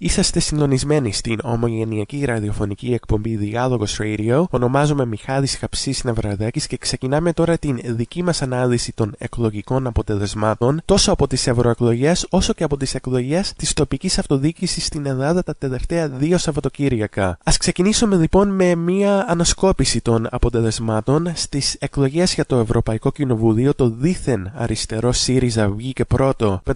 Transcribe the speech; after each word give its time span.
Είσαστε 0.00 0.40
συντονισμένοι 0.40 1.12
στην 1.12 1.38
ομογενειακή 1.42 2.24
ραδιοφωνική 2.24 2.92
εκπομπή 2.92 3.36
Διάλογος 3.36 3.98
Radio. 4.00 4.44
Ονομάζομαι 4.50 5.06
Μιχάλης 5.06 5.56
Χαψής 5.56 6.04
Ναυραδάκης 6.04 6.66
και 6.66 6.76
ξεκινάμε 6.76 7.32
τώρα 7.32 7.58
την 7.58 7.80
δική 7.84 8.22
μας 8.22 8.42
ανάλυση 8.42 8.92
των 8.92 9.14
εκλογικών 9.18 9.86
αποτελεσμάτων 9.86 10.80
τόσο 10.84 11.12
από 11.12 11.26
τις 11.26 11.46
ευρωεκλογές 11.46 12.26
όσο 12.30 12.52
και 12.52 12.64
από 12.64 12.76
τις 12.76 12.94
εκλογές 12.94 13.52
της 13.56 13.72
τοπικής 13.72 14.18
αυτοδιοίκησης 14.18 14.86
στην 14.86 15.06
Ελλάδα 15.06 15.42
τα 15.42 15.54
τελευταία 15.54 16.08
δύο 16.08 16.38
Σαββατοκύριακα. 16.38 17.38
Ας 17.44 17.56
ξεκινήσουμε 17.56 18.16
λοιπόν 18.16 18.48
με 18.48 18.74
μια 18.74 19.24
ανασκόπηση 19.28 20.00
των 20.00 20.26
αποτελεσμάτων 20.30 21.32
στις 21.34 21.76
εκλογές 21.78 22.34
για 22.34 22.46
το 22.46 22.56
Ευρωπαϊκό 22.56 23.10
Κοινοβουλίο 23.10 23.74
το 23.74 23.90
δίθεν 23.90 24.52
αριστερό 24.56 25.12
ΣΥΡΙΖΑ 25.12 25.68
βγήκε 25.68 26.04
πρώτο 26.04 26.62
με 26.64 26.74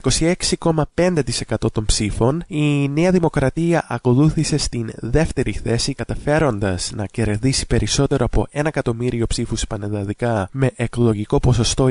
26,5% 0.95 1.55
των 1.73 1.84
ψήφων. 1.84 2.45
Η 2.46 2.89
Νέα 2.89 3.09
Δημοκρατία 3.11 3.84
ακολούθησε 3.88 4.56
στην 4.56 4.90
δεύτερη 4.96 5.52
θέση 5.52 5.95
καταφέροντας 5.95 6.92
να 6.95 7.06
κερδίσει 7.06 7.66
περισσότερο 7.66 8.24
από 8.24 8.46
ένα 8.51 8.68
εκατομμύριο 8.68 9.27
ψήφους 9.27 9.66
πανελλαδικά 9.66 10.48
με 10.52 10.70
εκλογικό 10.77 11.38
ποσοστό 11.38 11.91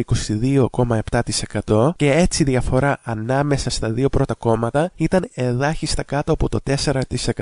22,7% 1.66 1.90
και 1.96 2.12
έτσι 2.12 2.42
η 2.42 2.46
διαφορά 2.46 3.00
ανάμεσα 3.04 3.70
στα 3.70 3.90
δύο 3.90 4.10
πρώτα 4.10 4.34
κόμματα 4.34 4.92
ήταν 4.96 5.30
ελάχιστα 5.34 6.04
κάτω 6.04 6.32
από 6.32 6.50
το 6.50 6.60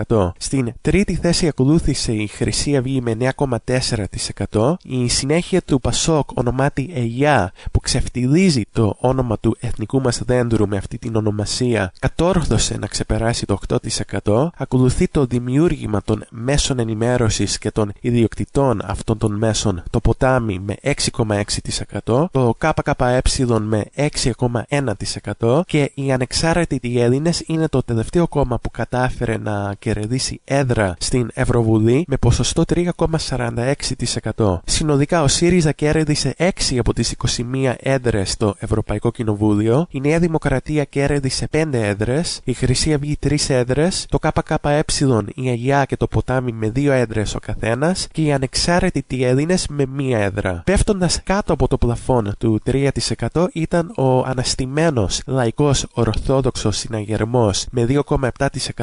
4%. 0.07 0.32
Στην 0.38 0.73
τρίτη 0.82 1.16
θέση 1.16 1.48
ακολούθησε 1.48 2.13
η 2.13 2.27
Χρυσή 2.27 2.77
Αυγή 2.77 3.02
με 3.02 3.18
9,4%. 3.38 4.73
Η 4.84 5.07
συνέχεια 5.07 5.62
του 5.62 5.80
Πασόκ 5.80 6.30
ονομάτη 6.34 6.91
ΕΓΙΑ 6.94 7.52
που 7.71 7.80
ξεφτιλίζει 7.80 8.62
το 8.71 8.96
όνομα 8.99 9.40
του 9.40 9.57
εθνικού 9.59 10.02
μας 10.02 10.21
δέντρου 10.26 10.68
με 10.68 10.77
αυτή 10.77 10.98
την 10.98 11.16
ονομασία 11.16 11.91
κατόρθωσε 11.99 12.77
να 12.77 12.88
ξεπεράσει 12.88 13.46
το 13.46 13.54
8%, 14.23 14.48
ακολουθεί 14.57 15.07
το 15.07 15.26
δημιούργημα 15.26 16.02
των 16.05 16.26
μέσων 16.30 16.80
ενημέρωσης 16.80 17.57
και 17.57 17.71
των 17.71 17.91
ιδιοκτητών 17.99 18.82
αυτών 18.84 19.18
των 19.18 19.35
μέσων 19.37 19.84
το 19.90 19.99
ποτάμι 19.99 20.59
με 20.59 20.76
6,6%, 20.82 22.26
το 22.32 22.55
ΚΚΕ 22.57 23.59
με 23.59 23.85
6,1% 23.96 25.62
και 25.65 25.91
οι 25.93 26.12
ανεξάρτητοι 26.12 27.01
Έλληνες 27.01 27.43
είναι 27.46 27.68
το 27.68 27.84
τελευταίο 27.84 28.27
κόμμα 28.27 28.59
που 28.59 28.71
κατάφερε 28.71 29.37
να 29.37 29.74
κερδίσει 29.79 30.41
έδρα 30.43 30.96
στην 30.99 31.29
Ευρωβουλή 31.34 32.05
με 32.07 32.18
ποσοστό 32.18 32.63
3,46%. 32.68 34.59
Συνοδικά 34.65 35.21
ο 35.21 35.27
ΣΥΡΙΖΑ 35.27 35.71
κέρδισε 35.71 36.35
6 36.37 36.49
από 36.79 36.93
τις 36.93 37.15
21 37.37 37.74
έδρες 37.79 38.31
στο 38.31 38.55
Ευρωπαϊκό 38.59 39.12
Κοινοβούλιο, 39.12 39.87
η 39.90 39.99
Νέα 39.99 40.20
Δημοκρατία 40.20 40.84
κέρδισε 40.84 41.48
5 41.52 41.65
έδρες, 41.71 42.41
η 42.43 42.54
Χρυσή 42.54 42.93
Αυγή 42.93 43.18
3 43.26 43.35
έδρες, 43.58 44.05
το 44.10 44.20
ΚΚΕ, 44.20 44.84
η 45.36 45.48
Αγιά 45.50 45.86
και 45.86 45.98
το 45.98 46.08
Ποτάμι 46.08 46.52
με 46.52 46.70
δύο 46.70 46.91
έδρες 46.91 47.36
ο 47.36 47.40
καθένας 47.40 48.08
και 48.12 48.22
οι 48.22 48.34
ανεξάρτητοι 48.34 49.24
Έλληνες 49.24 49.68
με 49.68 49.86
μία 49.86 50.20
έδρα. 50.20 50.62
Πέφτοντας 50.66 51.22
κάτω 51.24 51.54
από 51.54 51.68
το 51.68 51.77
πλαφόν 51.77 52.36
του 52.38 52.62
3% 52.66 53.48
ήταν 53.54 53.91
ο 53.98 54.20
αναστημένος 54.20 55.22
λαϊκός 55.26 55.86
ορθόδοξος 55.94 56.77
συναγερμός 56.77 57.66
με 57.72 57.86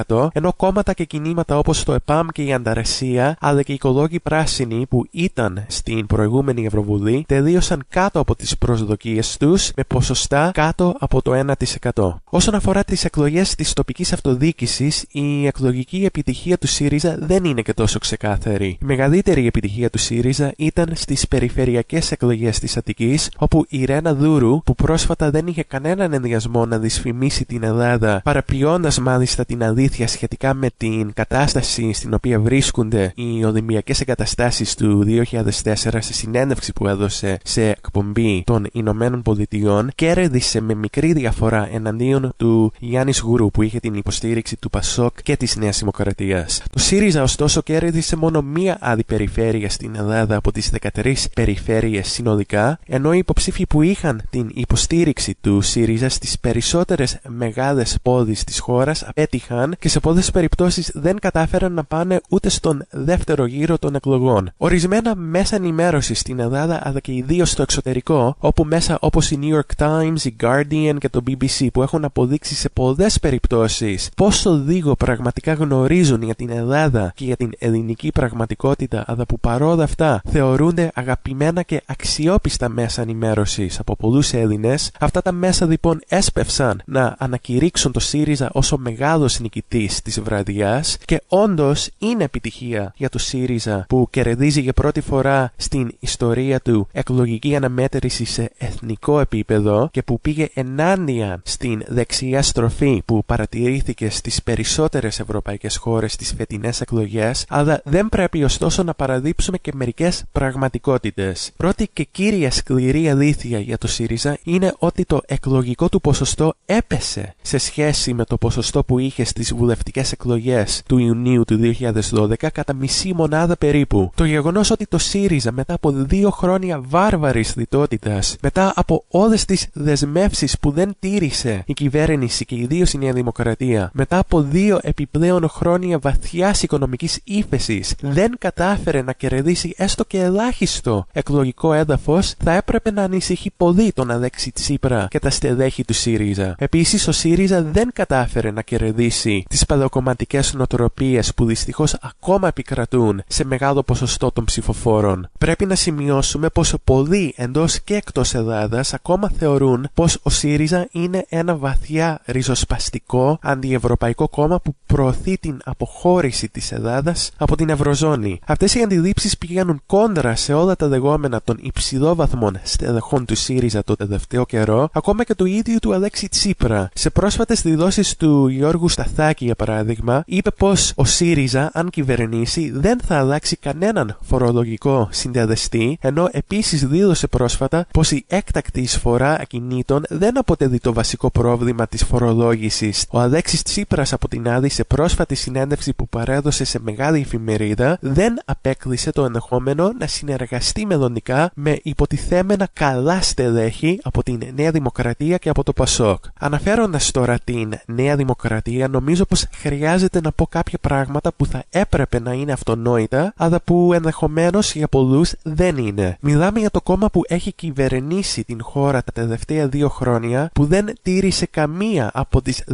2,7% 0.06 0.28
ενώ 0.32 0.52
κόμματα 0.52 0.92
και 0.92 1.04
κινήματα 1.04 1.58
όπως 1.58 1.82
το 1.82 1.92
ΕΠΑΜ 1.92 2.26
και 2.32 2.42
η 2.42 2.52
Ανταρεσία 2.52 3.36
αλλά 3.40 3.62
και 3.62 3.72
οι 3.72 3.74
οικολόγοι 3.74 4.20
πράσινοι 4.20 4.86
που 4.86 5.06
ήταν 5.10 5.64
στην 5.68 6.06
προηγούμενη 6.06 6.66
Ευρωβουλή 6.66 7.24
τελείωσαν 7.28 7.84
κάτω 7.88 8.20
από 8.20 8.36
τις 8.36 8.58
προσδοκίες 8.58 9.36
τους 9.36 9.70
με 9.76 9.82
ποσοστά 9.86 10.50
κάτω 10.54 10.94
από 10.98 11.22
το 11.22 11.54
1%. 11.94 12.14
Όσον 12.24 12.54
αφορά 12.54 12.84
τις 12.84 13.04
εκλογές 13.04 13.54
της 13.54 13.72
τοπικής 13.72 14.12
αυτοδιοίκησης 14.12 14.63
η 15.10 15.46
εκλογική 15.46 16.04
επιτυχία 16.04 16.58
του 16.58 16.66
ΣΥΡΙΖΑ 16.66 17.16
δεν 17.20 17.44
είναι 17.44 17.62
και 17.62 17.74
τόσο 17.74 17.98
ξεκάθαρη. 17.98 18.66
Η 18.66 18.84
μεγαλύτερη 18.84 19.46
επιτυχία 19.46 19.90
του 19.90 19.98
ΣΥΡΙΖΑ 19.98 20.52
ήταν 20.56 20.90
στις 20.94 21.28
περιφερειακές 21.28 22.12
εκλογές 22.12 22.58
της 22.58 22.76
Αττικής, 22.76 23.30
όπου 23.36 23.64
η 23.68 23.84
Ρένα 23.84 24.14
Δούρου, 24.14 24.62
που 24.62 24.74
πρόσφατα 24.74 25.30
δεν 25.30 25.46
είχε 25.46 25.62
κανέναν 25.62 26.12
ενδιασμό 26.12 26.66
να 26.66 26.78
δυσφημίσει 26.78 27.44
την 27.44 27.62
Ελλάδα, 27.62 28.20
παραποιώντας 28.24 28.98
μάλιστα 28.98 29.44
την 29.44 29.64
αλήθεια 29.64 30.08
σχετικά 30.08 30.54
με 30.54 30.68
την 30.76 31.12
κατάσταση 31.12 31.92
στην 31.92 32.14
οποία 32.14 32.40
βρίσκονται 32.40 33.12
οι 33.14 33.44
Ολυμπιακέ 33.44 33.94
εγκαταστάσεις 34.00 34.74
του 34.74 35.04
2004 35.06 35.72
σε 35.74 36.12
συνέντευξη 36.12 36.72
που 36.72 36.88
έδωσε 36.88 37.38
σε 37.44 37.68
εκπομπή 37.68 38.42
των 38.46 38.66
Ηνωμένων 38.72 39.22
Πολιτειών, 39.22 39.90
κέρδισε 39.94 40.60
με 40.60 40.74
μικρή 40.74 41.12
διαφορά 41.12 41.68
εναντίον 41.72 42.32
του 42.36 42.72
Γιάννης 42.78 43.20
Γουρού 43.20 43.50
που 43.50 43.62
είχε 43.62 43.80
την 43.80 43.94
υποστήριξη 43.94 44.53
του 44.56 44.70
Πασόκ 44.70 45.22
και 45.22 45.36
της 45.36 45.56
Νέας 45.56 45.78
Δημοκρατίας. 45.78 46.62
Το 46.72 46.78
ΣΥΡΙΖΑ, 46.78 47.22
ωστόσο, 47.22 47.62
κέρδισε 47.62 48.16
μόνο 48.16 48.42
μία 48.42 48.76
άλλη 48.80 49.04
περιφέρεια 49.04 49.70
στην 49.70 49.94
Ελλάδα 49.96 50.36
από 50.36 50.52
τις 50.52 50.70
13 50.70 51.14
περιφέρειες 51.34 52.08
συνολικά, 52.08 52.78
ενώ 52.86 53.12
οι 53.12 53.18
υποψήφοι 53.18 53.66
που 53.66 53.82
είχαν 53.82 54.22
την 54.30 54.50
υποστήριξη 54.54 55.36
του 55.40 55.60
ΣΥΡΙΖΑ 55.60 56.08
στις 56.08 56.38
περισσότερες 56.38 57.18
μεγάλες 57.28 57.98
πόλει 58.02 58.36
της 58.36 58.58
χώρας 58.58 59.02
απέτυχαν 59.02 59.76
και 59.78 59.88
σε 59.88 60.00
πολλές 60.00 60.30
περιπτώσεις 60.30 60.90
δεν 60.94 61.18
κατάφεραν 61.18 61.72
να 61.72 61.84
πάνε 61.84 62.20
ούτε 62.28 62.48
στον 62.48 62.86
δεύτερο 62.90 63.46
γύρο 63.46 63.78
των 63.78 63.94
εκλογών. 63.94 64.52
Ορισμένα 64.56 65.14
μέσα 65.14 65.56
ενημέρωσης 65.56 66.18
στην 66.18 66.38
Ελλάδα 66.40 66.80
αλλά 66.82 67.00
και 67.00 67.12
ιδίως 67.12 67.50
στο 67.50 67.62
εξωτερικό, 67.62 68.36
όπου 68.38 68.64
μέσα 68.64 68.98
όπως 69.00 69.30
η 69.30 69.38
New 69.42 69.58
York 69.58 69.86
Times, 69.86 70.24
η 70.24 70.36
Guardian 70.40 70.96
και 70.98 71.08
το 71.08 71.20
BBC 71.26 71.66
που 71.72 71.82
έχουν 71.82 72.04
αποδείξει 72.04 72.54
σε 72.54 72.68
πολλές 72.68 73.20
περιπτώσεις 73.20 74.08
πόσο 74.44 74.62
λίγο 74.66 74.94
πραγματικά 74.94 75.52
γνωρίζουν 75.52 76.22
για 76.22 76.34
την 76.34 76.50
Ελλάδα 76.50 77.12
και 77.14 77.24
για 77.24 77.36
την 77.36 77.52
ελληνική 77.58 78.10
πραγματικότητα, 78.12 79.04
αλλά 79.06 79.26
που 79.26 79.40
παρόλα 79.40 79.84
αυτά 79.84 80.22
θεωρούνται 80.30 80.90
αγαπημένα 80.94 81.62
και 81.62 81.82
αξιόπιστα 81.86 82.68
μέσα 82.68 83.02
ενημέρωσης 83.02 83.78
από 83.78 83.96
πολλούς 83.96 84.32
Έλληνες, 84.32 84.90
αυτά 85.00 85.22
τα 85.22 85.32
μέσα 85.32 85.66
λοιπόν 85.66 86.00
έσπευσαν 86.08 86.82
να 86.84 87.14
ανακηρύξουν 87.18 87.92
το 87.92 88.00
ΣΥΡΙΖΑ 88.00 88.50
όσο 88.52 88.76
ο 88.76 88.78
μεγάλος 88.78 89.40
νικητής 89.40 90.02
της 90.02 90.20
βραδιάς 90.20 90.96
και 91.04 91.22
όντως 91.28 91.90
είναι 91.98 92.24
επιτυχία 92.24 92.92
για 92.96 93.08
το 93.08 93.18
ΣΥΡΙΖΑ 93.18 93.84
που 93.88 94.08
κερδίζει 94.10 94.60
για 94.60 94.72
πρώτη 94.72 95.00
φορά 95.00 95.52
στην 95.56 95.94
ιστορία 96.00 96.60
του 96.60 96.88
εκλογική 96.92 97.56
αναμέτρηση 97.56 98.24
σε 98.24 98.50
εθνικό 98.58 99.20
επίπεδο 99.20 99.88
και 99.92 100.02
που 100.02 100.20
πήγε 100.20 100.48
ενάντια 100.54 101.40
στην 101.44 101.82
δεξιά 101.88 102.42
στροφή 102.42 103.02
που 103.04 103.24
παρατηρήθηκε 103.26 104.10
στις 104.34 104.46
περισσότερες 104.46 105.20
ευρωπαϊκές 105.20 105.76
χώρες 105.76 106.12
στις 106.12 106.34
φετινές 106.36 106.80
εκλογές, 106.80 107.44
αλλά 107.48 107.80
δεν 107.84 108.08
πρέπει 108.08 108.44
ωστόσο 108.44 108.82
να 108.82 108.94
παραδείψουμε 108.94 109.58
και 109.58 109.72
μερικές 109.74 110.24
πραγματικότητες. 110.32 111.52
Πρώτη 111.56 111.88
και 111.92 112.04
κύρια 112.10 112.50
σκληρή 112.50 113.08
αλήθεια 113.08 113.58
για 113.58 113.78
το 113.78 113.86
ΣΥΡΙΖΑ 113.86 114.38
είναι 114.44 114.74
ότι 114.78 115.04
το 115.04 115.20
εκλογικό 115.26 115.88
του 115.88 116.00
ποσοστό 116.00 116.54
έπεσε 116.66 117.34
σε 117.42 117.58
σχέση 117.58 118.14
με 118.14 118.24
το 118.24 118.36
ποσοστό 118.36 118.84
που 118.84 118.98
είχε 118.98 119.24
στις 119.24 119.54
βουλευτικές 119.54 120.12
εκλογές 120.12 120.82
του 120.86 120.98
Ιουνίου 120.98 121.44
του 121.44 121.74
2012 121.80 122.34
κατά 122.52 122.74
μισή 122.74 123.12
μονάδα 123.14 123.56
περίπου. 123.56 124.10
Το 124.14 124.24
γεγονός 124.24 124.70
ότι 124.70 124.86
το 124.86 124.98
ΣΥΡΙΖΑ 124.98 125.52
μετά 125.52 125.74
από 125.74 125.90
δύο 125.90 126.30
χρόνια 126.30 126.80
βάρβαρης 126.88 127.56
λιτότητας, 127.56 128.36
μετά 128.42 128.72
από 128.76 129.04
όλες 129.08 129.44
τις 129.44 129.68
δεσμεύσεις 129.72 130.58
που 130.58 130.70
δεν 130.70 130.96
τήρησε 130.98 131.62
η 131.66 131.72
κυβέρνηση 131.72 132.44
και 132.44 132.54
ιδίως 132.54 132.92
η 132.92 132.98
Νέα 132.98 133.12
Δημοκρατία, 133.12 133.90
μετά 133.92 134.23
από 134.24 134.42
δύο 134.42 134.78
επιπλέον 134.82 135.48
χρόνια 135.48 135.98
βαθιάς 135.98 136.62
οικονομικής 136.62 137.20
ύφεσης 137.24 137.94
δεν 138.00 138.34
κατάφερε 138.38 139.02
να 139.02 139.12
κερδίσει 139.12 139.74
έστω 139.76 140.04
και 140.04 140.20
ελάχιστο 140.20 141.06
εκλογικό 141.12 141.72
έδαφος, 141.72 142.34
θα 142.44 142.52
έπρεπε 142.52 142.90
να 142.90 143.02
ανησυχεί 143.02 143.50
πολύ 143.56 143.92
τον 143.92 144.10
Αλέξη 144.10 144.52
Τσίπρα 144.52 145.06
και 145.10 145.18
τα 145.18 145.30
στελέχη 145.30 145.84
του 145.84 145.92
ΣΥΡΙΖΑ. 145.92 146.54
Επίσης, 146.58 147.08
ο 147.08 147.12
ΣΥΡΙΖΑ 147.12 147.62
δεν 147.62 147.90
κατάφερε 147.92 148.50
να 148.50 148.62
κερδίσει 148.62 149.44
τις 149.48 149.66
παλαιοκομματικές 149.66 150.54
νοοτροπίες 150.54 151.34
που 151.34 151.44
δυστυχώς 151.44 151.96
ακόμα 152.02 152.48
επικρατούν 152.48 153.22
σε 153.26 153.44
μεγάλο 153.44 153.82
ποσοστό 153.82 154.30
των 154.30 154.44
ψηφοφόρων. 154.44 155.28
Πρέπει 155.38 155.66
να 155.66 155.74
σημειώσουμε 155.74 156.48
πως 156.48 156.74
πολλοί 156.84 157.34
εντός 157.36 157.80
και 157.80 157.94
εκτός 157.94 158.34
Ελλάδας 158.34 158.94
ακόμα 158.94 159.30
θεωρούν 159.38 159.88
πως 159.94 160.18
ο 160.22 160.30
ΣΥΡΙΖΑ 160.30 160.88
είναι 160.90 161.24
ένα 161.28 161.56
βαθιά 161.56 162.20
ριζοσπαστικό 162.24 163.38
αντιευρωπαϊκό 163.42 164.03
κόμμα 164.12 164.60
που 164.60 164.74
προωθεί 164.86 165.38
την 165.38 165.60
αποχώρηση 165.64 166.48
της 166.48 166.72
Ελλάδας 166.72 167.30
από 167.36 167.56
την 167.56 167.68
Ευρωζώνη. 167.68 168.40
Αυτές 168.46 168.74
οι 168.74 168.82
αντιλήψεις 168.82 169.38
πηγαίνουν 169.38 169.82
κόντρα 169.86 170.34
σε 170.34 170.54
όλα 170.54 170.76
τα 170.76 170.86
λεγόμενα 170.86 171.40
των 171.44 171.58
υψηλόβαθμων 171.60 172.58
στελεχών 172.62 173.24
του 173.24 173.34
ΣΥΡΙΖΑ 173.34 173.84
το 173.84 173.94
τελευταίο 173.96 174.44
καιρό, 174.44 174.88
ακόμα 174.92 175.24
και 175.24 175.34
του 175.34 175.44
ίδιου 175.44 175.78
του 175.78 175.94
Αλέξη 175.94 176.28
Τσίπρα. 176.28 176.88
Σε 176.94 177.10
πρόσφατες 177.10 177.62
δηλώσεις 177.62 178.16
του 178.16 178.48
Γιώργου 178.48 178.88
Σταθάκη, 178.88 179.44
για 179.44 179.54
παράδειγμα, 179.54 180.22
είπε 180.26 180.50
πως 180.50 180.92
ο 180.94 181.04
ΣΥΡΙΖΑ, 181.04 181.70
αν 181.72 181.90
κυβερνήσει, 181.90 182.70
δεν 182.74 183.00
θα 183.00 183.18
αλλάξει 183.18 183.56
κανέναν 183.56 184.18
φορολογικό 184.22 185.08
συνδεδεστή, 185.10 185.98
ενώ 186.00 186.28
επίσης 186.32 186.86
δήλωσε 186.86 187.26
πρόσφατα 187.26 187.86
πως 187.90 188.10
η 188.10 188.24
έκτακτη 188.26 188.80
εισφορά 188.80 189.36
ακινήτων 189.40 190.02
δεν 190.08 190.38
αποτελεί 190.38 190.78
το 190.78 190.92
βασικό 190.92 191.30
πρόβλημα 191.30 191.86
της 191.86 192.04
φορολόγησης. 192.04 193.06
Ο 193.10 193.18
Αλέξης 193.18 193.62
Τσίπρα 193.62 193.93
Τσίπρας 193.94 194.12
από 194.12 194.28
την 194.28 194.48
Άδη 194.48 194.68
σε 194.68 194.84
πρόσφατη 194.84 195.34
συνέντευξη 195.34 195.92
που 195.92 196.08
παρέδωσε 196.08 196.64
σε 196.64 196.78
μεγάλη 196.80 197.20
εφημερίδα 197.20 197.98
δεν 198.00 198.38
απέκλεισε 198.44 199.10
το 199.12 199.24
ενδεχόμενο 199.24 199.92
να 199.98 200.06
συνεργαστεί 200.06 200.86
μελλοντικά 200.86 201.50
με 201.54 201.78
υποτιθέμενα 201.82 202.68
καλά 202.72 203.22
στελέχη 203.22 204.00
από 204.02 204.22
την 204.22 204.40
Νέα 204.54 204.70
Δημοκρατία 204.70 205.36
και 205.36 205.48
από 205.48 205.62
το 205.62 205.72
Πασόκ. 205.72 206.24
Αναφέροντας 206.38 207.10
τώρα 207.10 207.38
την 207.44 207.72
Νέα 207.86 208.16
Δημοκρατία, 208.16 208.88
νομίζω 208.88 209.24
πως 209.24 209.46
χρειάζεται 209.52 210.20
να 210.20 210.32
πω 210.32 210.46
κάποια 210.46 210.78
πράγματα 210.80 211.32
που 211.36 211.46
θα 211.46 211.64
έπρεπε 211.70 212.20
να 212.20 212.32
είναι 212.32 212.52
αυτονόητα, 212.52 213.32
αλλά 213.36 213.60
που 213.64 213.92
ενδεχομένως 213.92 214.74
για 214.74 214.88
πολλούς 214.88 215.32
δεν 215.42 215.76
είναι. 215.76 216.16
Μιλάμε 216.20 216.60
για 216.60 216.70
το 216.70 216.80
κόμμα 216.80 217.10
που 217.10 217.22
έχει 217.26 217.52
κυβερνήσει 217.52 218.44
την 218.44 218.62
χώρα 218.62 219.02
τα 219.02 219.12
τελευταία 219.12 219.68
δύο 219.68 219.88
χρόνια, 219.88 220.50
που 220.52 220.64
δεν 220.64 220.92
τήρησε 221.02 221.46
καμία 221.46 222.10
από 222.14 222.42
τις 222.42 222.64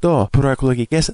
18 0.00 0.26
προεκλογικές 0.30 0.56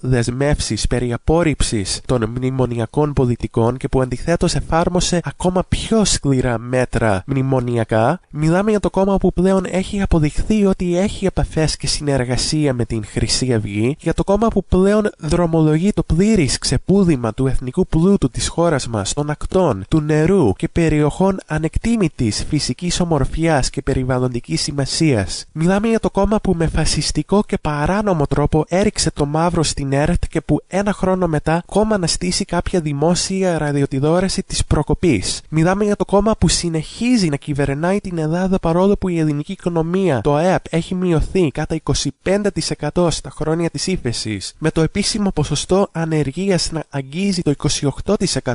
δεσμεύσεις 0.01 0.87
περί 0.87 1.13
απόρριψης 1.13 2.01
των 2.07 2.31
μνημονιακών 2.37 3.13
πολιτικών 3.13 3.77
και 3.77 3.89
που 3.89 4.01
αντιθέτως 4.01 4.55
εφάρμοσε 4.55 5.21
ακόμα 5.25 5.65
πιο 5.69 6.05
σκληρά 6.05 6.59
μέτρα 6.59 7.23
μνημονιακά. 7.27 8.21
Μιλάμε 8.31 8.71
για 8.71 8.81
το 8.81 8.91
κόμμα 8.91 9.17
που 9.17 9.33
πλέον 9.33 9.65
έχει 9.67 10.03
αποδειχθεί 10.03 10.67
ότι 10.67 10.99
έχει 10.99 11.27
επαφές 11.27 11.77
και 11.77 11.87
συνεργασία 11.87 12.73
με 12.75 12.85
την 12.85 13.05
Χρυσή 13.05 13.55
Αυγή, 13.55 13.97
για 14.01 14.15
το 14.15 14.25
κόμμα 14.25 14.49
που 14.49 14.65
πλέον 14.65 15.11
δρομολογεί 15.19 15.93
το 15.93 16.03
πλήρης 16.03 16.59
ξεπούδημα 16.59 17.35
του 17.35 17.47
εθνικού 17.47 17.87
πλούτου 17.87 18.31
της 18.31 18.49
χώρας 18.49 18.89
μας, 18.89 19.13
των 19.13 19.31
ακτών, 19.31 19.85
του 19.89 20.01
νερού 20.01 20.53
και 20.53 20.69
περιοχών 20.69 21.39
ανεκτήμητης 21.47 22.45
φυσικής 22.49 23.01
ομορφιάς 23.01 23.71
και 23.71 23.83
περιβαλλοντικής 23.83 24.63
σημασίας. 24.63 25.45
Μιλάμε 25.53 25.89
για 25.89 26.01
το 26.01 26.11
κόμμα 26.11 26.41
που 26.41 26.55
με 26.57 26.67
φασιστικό 26.67 27.43
και 27.47 27.59
παράνομο 27.61 28.27
τρόπο 28.27 28.65
έριξε 28.69 29.11
το 29.11 29.27
μαύρο 29.35 29.63
στην 29.63 29.93
ΕΡΤ 29.93 30.25
και 30.29 30.41
που 30.41 30.61
ένα 30.67 30.93
χρόνο 30.93 31.27
μετά 31.27 31.63
κόμμα 31.67 31.99
να 31.99 32.07
στήσει 32.07 32.45
κάποια 32.45 32.81
δημόσια 32.81 33.59
ραδιοτηλεόραση 33.59 34.43
της 34.43 34.65
προκοπής. 34.65 35.41
Μιλάμε 35.49 35.85
για 35.85 35.97
το 35.97 36.05
κόμμα 36.05 36.37
που 36.39 36.49
συνεχίζει 36.49 37.29
να 37.29 37.37
κυβερνάει 37.37 38.01
την 38.01 38.19
Ελλάδα 38.19 38.59
παρόλο 38.59 38.97
που 38.97 39.09
η 39.09 39.19
ελληνική 39.19 39.53
οικονομία, 39.53 40.21
το 40.21 40.35
ΑΕΠ, 40.35 40.65
έχει 40.71 40.95
μειωθεί 40.95 41.51
κατά 41.51 41.81
25% 42.23 43.09
στα 43.11 43.31
χρόνια 43.31 43.71
της 43.71 43.87
ύφεσης, 43.87 44.55
με 44.59 44.71
το 44.71 44.83
επίσημο 44.83 45.31
ποσοστό 45.31 45.89
ανεργίας 45.93 46.73
να 46.73 46.85
αγγίζει 46.91 47.43
το 47.43 47.53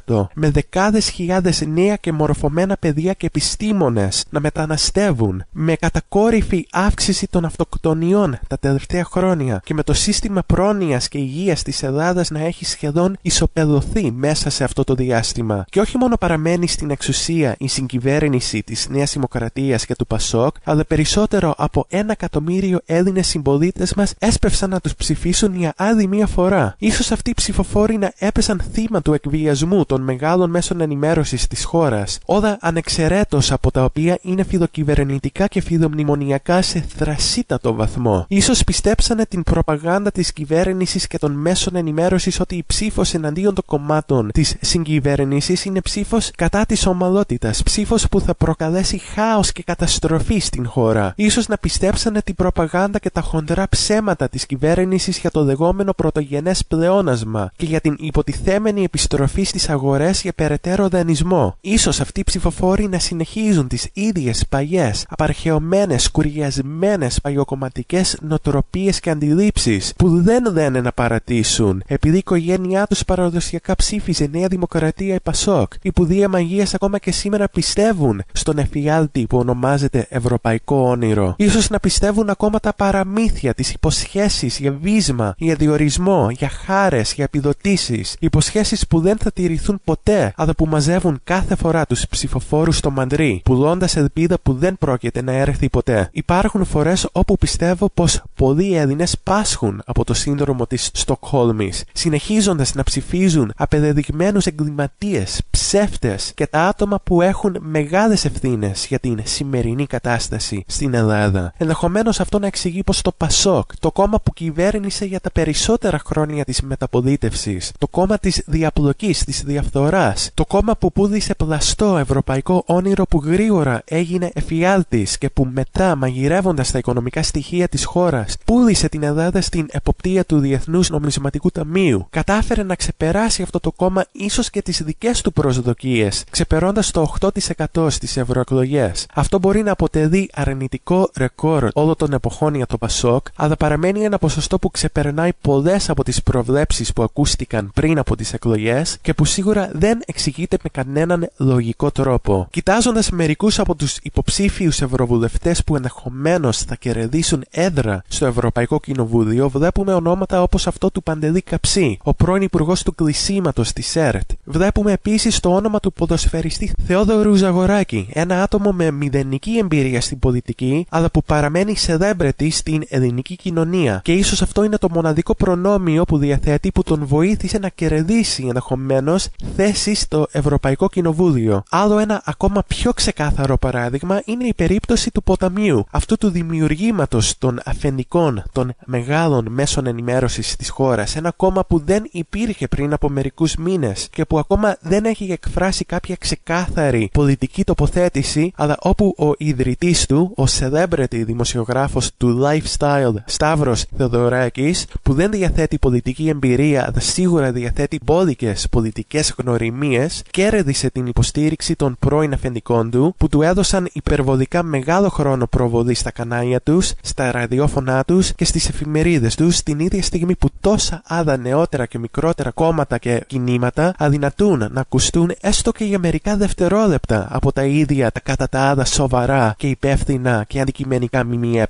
28%, 0.07 0.27
με 0.33 0.49
δεκάδες 0.49 1.09
χιλιάδες 1.09 1.61
νέα 1.67 1.95
και 1.95 2.11
μορφωμένα 2.11 2.77
παιδιά 2.77 3.13
και 3.13 3.25
επιστήμονες 3.25 4.25
να 4.29 4.39
μεταναστεύουν, 4.39 5.43
με 5.51 5.75
κατακόρυφη 5.75 6.67
αύξηση 6.71 7.27
των 7.27 7.45
αυτοκτονιών 7.45 8.39
τα 8.47 8.57
τελευταία 8.57 9.03
χρόνια 9.03 9.61
και 9.63 9.73
με 9.73 9.83
το 9.83 9.93
σύστημα 9.93 10.43
πρόνοιας 10.69 11.07
και 11.07 11.17
υγείας 11.17 11.63
της 11.63 11.83
Ελλάδας 11.83 12.29
να 12.29 12.39
έχει 12.39 12.65
σχεδόν 12.65 13.17
ισοπεδωθεί 13.21 14.11
μέσα 14.11 14.49
σε 14.49 14.63
αυτό 14.63 14.83
το 14.83 14.93
διάστημα. 14.93 15.65
Και 15.69 15.79
όχι 15.79 15.97
μόνο 15.97 16.17
παραμένει 16.17 16.67
στην 16.67 16.89
εξουσία 16.89 17.55
η 17.59 17.67
συγκυβέρνηση 17.67 18.63
της 18.63 18.87
Νέας 18.89 19.13
Δημοκρατίας 19.13 19.85
και 19.85 19.95
του 19.95 20.07
Πασόκ, 20.07 20.55
αλλά 20.63 20.85
περισσότερο 20.85 21.53
από 21.57 21.85
ένα 21.89 22.11
εκατομμύριο 22.11 22.79
Έλληνες 22.85 23.27
συμπολίτες 23.27 23.93
μας 23.93 24.13
έσπευσαν 24.19 24.69
να 24.69 24.79
τους 24.79 24.95
ψηφίσουν 24.95 25.55
για 25.55 25.73
άλλη 25.77 26.07
μία 26.07 26.27
φορά. 26.27 26.75
σω 26.91 27.13
αυτοί 27.13 27.29
οι 27.29 27.33
ψηφοφόροι 27.33 27.97
να 27.97 28.11
έπεσαν 28.17 28.61
θύμα 28.71 29.01
του 29.01 29.13
εκβιασμού 29.13 29.85
των 29.85 30.01
μεγάλων 30.01 30.49
μέσων 30.49 30.81
ενημέρωσης 30.81 31.47
της 31.47 31.63
χώρας, 31.63 32.19
όλα 32.25 32.57
ανεξαιρέτως 32.61 33.51
από 33.51 33.71
τα 33.71 33.83
οποία 33.83 34.17
είναι 34.21 34.43
φιλοκυβερνητικά 34.43 35.47
και 35.47 35.61
φιλομνημονιακά 35.61 36.61
σε 36.61 36.85
θρασίτατο 36.97 37.73
βαθμό. 37.73 38.27
σω 38.41 38.53
πιστέψανε 38.65 39.25
την 39.25 39.43
προπαγάνδα 39.43 40.11
της 40.11 40.33
κυβέρνησης 40.59 41.07
και 41.07 41.17
των 41.17 41.31
μέσων 41.31 41.75
ενημέρωσης 41.75 42.39
ότι 42.39 42.55
η 42.55 42.63
ψήφος 42.67 43.13
εναντίον 43.13 43.53
των 43.53 43.63
κομμάτων 43.65 44.31
της 44.33 44.55
συγκυβέρνηση 44.61 45.57
είναι 45.63 45.81
ψήφος 45.81 46.31
κατά 46.35 46.65
της 46.65 46.85
ομαλότητας, 46.85 47.63
ψήφος 47.63 48.07
που 48.09 48.21
θα 48.21 48.35
προκαλέσει 48.35 48.97
χάος 48.97 49.51
και 49.51 49.63
καταστροφή 49.63 50.39
στην 50.39 50.67
χώρα. 50.67 51.15
σω 51.29 51.41
να 51.47 51.57
πιστέψανε 51.57 52.21
την 52.21 52.35
προπαγάνδα 52.35 52.99
και 52.99 53.09
τα 53.09 53.21
χοντρά 53.21 53.67
ψέματα 53.69 54.29
της 54.29 54.45
κυβέρνησης 54.45 55.17
για 55.17 55.31
το 55.31 55.43
λεγόμενο 55.43 55.93
πρωτογενές 55.93 56.65
πλεόνασμα 56.65 57.51
και 57.55 57.65
για 57.65 57.79
την 57.79 57.95
υποτιθέμενη 57.99 58.83
επιστροφή 58.83 59.43
στις 59.43 59.69
αγορές 59.69 60.21
για 60.21 60.33
περαιτέρω 60.33 60.87
δανεισμό. 60.87 61.57
σω 61.77 61.89
αυτοί 61.89 62.19
οι 62.19 62.23
ψηφοφόροι 62.23 62.87
να 62.87 62.99
συνεχίζουν 62.99 63.67
τις 63.67 63.89
ίδιες 63.93 64.45
παλιέ, 64.49 64.91
απαρχαιωμένες, 65.07 66.11
κουριασμένες 66.11 67.21
παλιοκομματικέ 67.21 68.01
νοοτροπίες 68.21 68.99
και 68.99 69.09
αντιλήψεις 69.09 69.93
που 69.95 70.21
δεν 70.21 70.48
λένε 70.51 70.81
να 70.81 70.91
παρατήσουν, 70.91 71.83
επειδή 71.87 72.15
η 72.15 72.17
οικογένειά 72.17 72.85
τους 72.87 73.05
παραδοσιακά 73.05 73.75
ψήφιζε 73.75 74.27
Νέα 74.31 74.47
Δημοκρατία 74.47 75.15
ή 75.15 75.19
Πασόκ, 75.19 75.73
οι 75.81 75.91
που 75.91 76.05
δια 76.05 76.29
μαγείας 76.29 76.73
ακόμα 76.73 76.97
και 76.97 77.11
σήμερα 77.11 77.49
πιστεύουν 77.49 78.23
στον 78.31 78.57
εφιάλτη 78.57 79.25
που 79.29 79.37
ονομάζεται 79.37 80.07
Ευρωπαϊκό 80.09 80.89
Όνειρο. 80.89 81.33
Ίσως 81.37 81.69
να 81.69 81.79
πιστεύουν 81.79 82.29
ακόμα 82.29 82.59
τα 82.59 82.73
παραμύθια, 82.73 83.53
τις 83.53 83.73
υποσχέσεις 83.73 84.59
για 84.59 84.77
βίσμα, 84.81 85.33
για 85.37 85.55
διορισμό, 85.55 86.29
για 86.29 86.49
χάρες, 86.49 87.13
για 87.13 87.23
επιδοτήσεις, 87.23 88.15
υποσχέσεις 88.19 88.87
που 88.87 88.99
δεν 88.99 89.17
θα 89.17 89.31
τηρηθούν 89.31 89.81
ποτέ, 89.83 90.33
αλλά 90.35 90.53
που 90.53 90.65
μαζεύουν 90.65 91.19
κάθε 91.23 91.55
φορά 91.55 91.85
τους 91.85 92.07
ψηφοφόρους 92.07 92.77
στο 92.77 92.91
μαντρί, 92.91 93.41
πουλώντας 93.43 93.95
ελπίδα 93.95 94.39
που 94.43 94.53
δεν 94.53 94.77
πρόκειται 94.77 95.21
να 95.21 95.31
έρθει 95.31 95.69
ποτέ. 95.69 96.09
Υπάρχουν 96.11 96.65
φορές 96.65 97.07
όπου 97.11 97.37
πιστεύω 97.37 97.89
πως 97.93 98.21
πολλοί 98.35 98.75
Έλληνες 98.75 99.17
πάσχουν 99.23 99.81
από 99.85 100.03
το 100.03 100.13
σύνδρομο 100.39 100.67
της 100.67 100.89
Στοκχόλμης, 100.93 101.83
συνεχίζοντας 101.93 102.73
να 102.73 102.83
ψηφίζουν 102.83 103.51
απεδεδειγμένους 103.55 104.45
εγκληματίες, 104.45 105.41
ψεύτες 105.49 106.31
και 106.35 106.47
τα 106.47 106.67
άτομα 106.67 106.99
που 107.03 107.21
έχουν 107.21 107.57
μεγάλες 107.59 108.25
ευθύνες 108.25 108.85
για 108.85 108.99
την 108.99 109.19
σημερινή 109.23 109.85
κατάσταση 109.85 110.63
στην 110.67 110.93
Ελλάδα. 110.93 111.53
Ενδεχομένως 111.57 112.19
αυτό 112.19 112.39
να 112.39 112.47
εξηγεί 112.47 112.83
πως 112.83 113.01
το 113.01 113.11
Πασόκ, 113.17 113.77
το 113.79 113.91
κόμμα 113.91 114.19
που 114.19 114.33
κυβέρνησε 114.33 115.05
για 115.05 115.19
τα 115.19 115.31
περισσότερα 115.31 115.99
χρόνια 116.05 116.43
της 116.43 116.61
μεταπολίτευση, 116.61 117.59
το 117.77 117.87
κόμμα 117.87 118.17
της 118.17 118.43
διαπλοκής, 118.45 119.23
της 119.23 119.43
διαφθοράς, 119.43 120.29
το 120.33 120.45
κόμμα 120.45 120.75
που 120.75 120.91
πούδισε 120.91 121.35
πλαστό 121.35 121.97
ευρωπαϊκό 121.97 122.63
όνειρο 122.65 123.05
που 123.05 123.21
γρήγορα 123.25 123.81
έγινε 123.85 124.31
εφιάλτης 124.33 125.17
και 125.17 125.29
που 125.29 125.47
μετά, 125.53 125.95
μαγειρεύοντας 125.95 126.71
τα 126.71 126.77
οικονομικά 126.77 127.23
στοιχεία 127.23 127.67
της 127.67 127.85
χώρας, 127.85 128.37
πούλησε 128.45 128.89
την 128.89 129.03
Ελλάδα 129.03 129.41
στην 129.41 129.67
εποπτεία 129.71 130.18
του 130.25 130.39
Διεθνούς 130.39 130.89
Νομισματικού 130.89 131.49
Ταμείου, 131.51 132.07
κατάφερε 132.09 132.63
να 132.63 132.75
ξεπεράσει 132.75 133.41
αυτό 133.41 133.59
το 133.59 133.71
κόμμα 133.71 134.05
ίσως 134.11 134.49
και 134.49 134.61
τις 134.61 134.83
δικές 134.83 135.21
του 135.21 135.33
προσδοκίες, 135.33 136.23
ξεπερώντα 136.29 136.83
το 136.91 137.13
8% 137.19 137.87
στις 137.89 138.17
ευρωεκλογές. 138.17 139.05
Αυτό 139.13 139.39
μπορεί 139.39 139.63
να 139.63 139.71
αποτελεί 139.71 140.29
αρνητικό 140.33 141.11
ρεκόρ 141.17 141.67
όλων 141.73 141.95
των 141.95 142.13
εποχών 142.13 142.55
για 142.55 142.65
το 142.65 142.77
Πασόκ, 142.77 143.27
αλλά 143.35 143.55
παραμένει 143.55 144.03
ένα 144.03 144.17
ποσοστό 144.17 144.59
που 144.59 144.71
ξεπερνάει 144.71 145.29
πολλές 145.41 145.89
από 145.89 146.03
τις 146.03 146.23
προβλέψεις 146.23 146.93
που 146.93 147.03
ακούστηκαν 147.03 147.71
πριν 147.73 147.97
από 147.97 148.15
τις 148.15 148.33
εκλογές 148.33 148.97
και 149.01 149.13
που 149.13 149.25
σίγουρα 149.25 149.69
δεν 149.73 149.99
εξηγείται 150.05 150.57
με 150.63 150.69
κανέναν 150.69 151.29
λογικό 151.37 151.91
τρόπο. 151.91 152.47
Κοιτάζοντας 152.49 153.09
μερικούς 153.09 153.59
από 153.59 153.75
τους 153.75 153.97
υποψήφιους 154.01 154.81
ευρωβουλευτές 154.81 155.63
που 155.63 155.75
ενδεχομένως 155.75 156.57
θα 156.57 156.75
κερδίσουν 156.75 157.43
έδρα 157.51 158.03
στο 158.07 158.25
Ευρωπαϊκό 158.25 158.79
Κοινοβούλιο, 158.79 159.49
βλέπουμε 159.49 159.93
ονόματα 159.93 160.08
όπως 160.31 160.67
αυτό 160.67 160.91
του 160.91 161.03
Παντελή 161.03 161.41
Καψί, 161.41 161.97
ο 162.03 162.13
πρώην 162.13 162.41
υπουργός 162.41 162.83
του 162.83 162.95
κλεισίματος 162.95 163.73
της 163.73 163.95
ΕΡΤ. 163.95 164.31
Βλέπουμε 164.43 164.91
επίσης 164.91 165.39
το 165.39 165.55
όνομα 165.55 165.79
του 165.79 165.93
ποδοσφαιριστή 165.93 166.71
Θεόδωρου 166.87 167.33
Ζαγοράκη, 167.33 168.09
ένα 168.13 168.43
άτομο 168.43 168.71
με 168.71 168.91
μηδενική 168.91 169.57
εμπειρία 169.57 170.01
στην 170.01 170.19
πολιτική, 170.19 170.85
αλλά 170.89 171.09
που 171.09 171.23
παραμένει 171.23 171.75
celebrity 171.87 172.47
στην 172.51 172.83
ελληνική 172.89 173.35
κοινωνία. 173.35 174.01
Και 174.03 174.13
ίσως 174.13 174.41
αυτό 174.41 174.63
είναι 174.63 174.77
το 174.77 174.87
μοναδικό 174.91 175.35
προνόμιο 175.35 176.03
που 176.03 176.17
διαθέτει 176.17 176.71
που 176.71 176.83
τον 176.83 177.05
βοήθησε 177.05 177.57
να 177.57 177.69
κερδίσει 177.69 178.43
ενδεχομένως 178.43 179.27
θέση 179.55 179.93
στο 179.93 180.27
Ευρωπαϊκό 180.31 180.89
Κοινοβούλιο. 180.89 181.63
Άλλο 181.69 181.97
ένα 181.97 182.21
ακόμα 182.25 182.63
πιο 182.67 182.93
ξεκάθαρο 182.93 183.57
παράδειγμα 183.57 184.21
είναι 184.25 184.43
η 184.43 184.53
περίπτωση 184.53 185.11
του 185.11 185.23
ποταμιού, 185.23 185.85
αυτού 185.91 186.17
του 186.17 186.29
δημιουργήματος 186.29 187.37
των 187.37 187.59
αφεντικών 187.65 188.43
των 188.51 188.73
μεγάλων 188.85 189.47
μέσων 189.49 189.85
ενημέρωσης 189.99 190.55
της 190.55 190.69
χώρας, 190.69 191.15
ένα 191.15 191.31
κόμμα 191.35 191.65
που 191.65 191.81
δεν 191.85 192.07
υπήρχε 192.11 192.67
πριν 192.67 192.93
από 192.93 193.09
μερικούς 193.09 193.55
μήνες 193.55 194.07
και 194.11 194.25
που 194.25 194.39
ακόμα 194.39 194.77
δεν 194.81 195.05
έχει 195.05 195.31
εκφράσει 195.31 195.85
κάποια 195.85 196.15
ξεκάθαρη 196.19 197.09
πολιτική 197.13 197.63
τοποθέτηση, 197.63 198.51
αλλά 198.55 198.77
όπου 198.79 199.15
ο 199.17 199.31
ιδρυτής 199.37 200.05
του, 200.05 200.33
ο 200.37 200.43
celebrity 200.59 201.23
δημοσιογράφος 201.25 202.11
του 202.17 202.41
lifestyle 202.43 203.13
Σταύρο 203.25 203.75
Θεοδωράκη, 203.97 204.75
που 205.01 205.13
δεν 205.13 205.31
διαθέτει 205.31 205.77
πολιτική 205.77 206.29
εμπειρία, 206.29 206.83
αλλά 206.83 206.99
σίγουρα 206.99 207.51
διαθέτει 207.51 207.99
μπόλικε 208.03 208.55
πολιτικές 208.71 209.33
γνωριμίες, 209.37 210.23
κέρδισε 210.31 210.89
την 210.89 211.05
υποστήριξη 211.05 211.75
των 211.75 211.95
πρώην 211.99 212.33
αφεντικών 212.33 212.91
του, 212.91 213.13
που 213.17 213.27
του 213.27 213.41
έδωσαν 213.41 213.89
υπερβολικά 213.93 214.63
μεγάλο 214.63 215.09
χρόνο 215.09 215.47
προβολής 215.47 215.99
στα 215.99 216.11
κανάλια 216.11 216.61
τους, 216.61 216.93
στα 217.01 217.31
ραδιόφωνά 217.31 218.03
τους 218.03 218.33
και 218.33 218.45
στις 218.45 218.69
εφημερίδες 218.69 219.35
τους, 219.35 219.55
στην 219.55 219.79
ίδια 219.91 220.03
στιγμή 220.03 220.35
που 220.35 220.49
τόσα 220.61 221.01
άλλα 221.05 221.37
νεότερα 221.37 221.85
και 221.85 221.99
μικρότερα 221.99 222.51
κόμματα 222.51 222.97
και 222.97 223.23
κινήματα 223.27 223.93
αδυνατούν 223.97 224.57
να 224.71 224.81
ακουστούν 224.81 225.31
έστω 225.41 225.71
και 225.71 225.83
για 225.83 225.99
μερικά 225.99 226.37
δευτερόλεπτα 226.37 227.27
από 227.31 227.51
τα 227.51 227.63
ίδια 227.63 228.11
τα 228.11 228.19
κατά 228.19 228.49
τα 228.49 228.59
άλλα 228.61 228.85
σοβαρά 228.85 229.53
και 229.57 229.67
υπεύθυνα 229.67 230.45
και 230.47 230.59
αντικειμενικά 230.59 231.25
ΜΜΕ. 231.25 231.67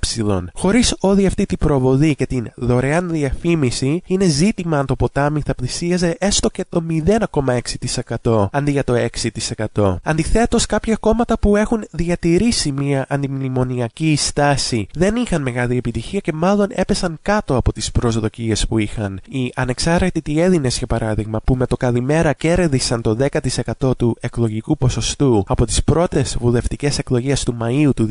Χωρίς 0.52 0.96
όλη 1.00 1.26
αυτή 1.26 1.46
την 1.46 1.58
προβολή 1.58 2.14
και 2.14 2.26
την 2.26 2.50
δωρεάν 2.54 3.10
διαφήμιση, 3.10 4.02
είναι 4.06 4.24
ζήτημα 4.24 4.78
αν 4.78 4.86
το 4.86 4.96
ποτάμι 4.96 5.42
θα 5.46 5.54
πλησίαζε 5.54 6.16
έστω 6.18 6.50
και 6.50 6.64
το 6.68 6.82
0,6% 8.22 8.48
αντί 8.52 8.70
για 8.70 8.84
το 8.84 8.94
6%. 9.74 9.96
Αντιθέτως, 10.02 10.66
κάποια 10.66 10.96
κόμματα 10.96 11.38
που 11.38 11.56
έχουν 11.56 11.84
διατηρήσει 11.90 12.72
μια 12.72 13.06
αντιμνημονιακή 13.08 14.16
στάση 14.16 14.86
δεν 14.94 15.16
είχαν 15.16 15.42
μεγάλη 15.42 15.76
επιτυχία 15.76 16.20
και 16.20 16.32
μάλλον 16.32 16.68
έπεσαν 16.70 17.18
κάτω 17.22 17.56
από 17.56 17.72
τις 17.72 17.90
προσδοκίες 18.10 18.66
που 18.66 18.78
είχαν. 18.78 19.20
Οι 19.28 19.52
ανεξάρτητοι 19.54 20.40
Έλληνε, 20.40 20.68
για 20.68 20.86
παράδειγμα, 20.86 21.40
που 21.44 21.56
με 21.56 21.66
το 21.66 21.76
καλημέρα 21.76 22.32
κέρδισαν 22.32 23.02
το 23.02 23.16
10% 23.80 23.96
του 23.96 24.16
εκλογικού 24.20 24.76
ποσοστού 24.76 25.44
από 25.46 25.64
τις 25.64 25.84
πρώτες 25.84 26.36
βουλευτικές 26.40 26.98
εκλογές 26.98 27.44
του 27.44 27.56
Μαΐου 27.60 27.90
του 27.96 28.06